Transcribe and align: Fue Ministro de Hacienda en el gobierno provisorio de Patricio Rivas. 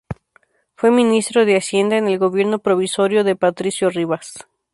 Fue 0.73 0.89
Ministro 0.89 1.45
de 1.45 1.57
Hacienda 1.57 1.95
en 1.95 2.07
el 2.07 2.17
gobierno 2.17 2.57
provisorio 2.57 3.23
de 3.23 3.35
Patricio 3.35 3.91
Rivas. 3.91 4.47